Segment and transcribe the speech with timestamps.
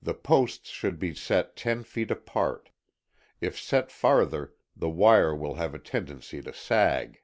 [0.00, 2.70] The posts should be set ten feet apart.
[3.40, 7.20] If set farther the wire will have a tendency to sag.